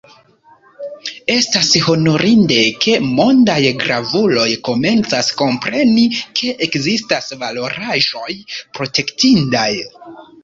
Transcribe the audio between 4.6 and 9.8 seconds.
komencas kompreni, ke ekzistas valoraĵoj protektindaj.